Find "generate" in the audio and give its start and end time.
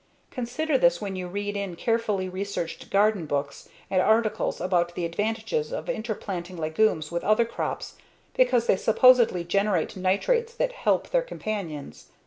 9.43-9.95